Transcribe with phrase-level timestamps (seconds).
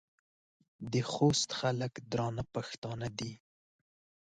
[0.91, 3.33] د خوست خلک درانه پښتانه دي.